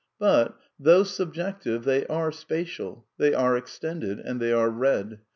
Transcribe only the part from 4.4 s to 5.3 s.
they are red.